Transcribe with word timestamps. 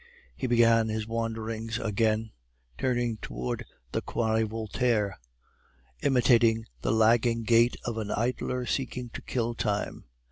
He 0.35 0.47
began 0.47 0.87
his 0.89 1.05
wanderings 1.05 1.77
again, 1.77 2.31
turning 2.75 3.17
towards 3.17 3.65
the 3.91 4.01
Quai 4.01 4.41
Voltaire, 4.45 5.19
imitating 6.01 6.65
the 6.81 6.91
lagging 6.91 7.43
gait 7.43 7.75
of 7.85 7.99
an 7.99 8.09
idler 8.09 8.65
seeking 8.65 9.11
to 9.11 9.21
kill 9.21 9.53
time. 9.53 10.05